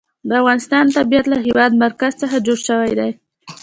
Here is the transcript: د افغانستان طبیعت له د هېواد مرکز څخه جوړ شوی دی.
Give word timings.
د 0.27 0.29
افغانستان 0.41 0.85
طبیعت 0.97 1.25
له 1.27 1.35
د 1.37 1.41
هېواد 1.47 1.71
مرکز 1.83 2.11
څخه 2.21 2.37
جوړ 2.45 2.57
شوی 2.67 2.91
دی. 2.99 3.11